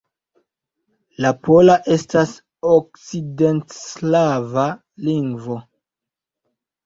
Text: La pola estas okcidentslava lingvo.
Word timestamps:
La 1.25 1.31
pola 1.47 1.75
estas 1.95 2.31
okcidentslava 2.71 4.65
lingvo. 5.09 5.59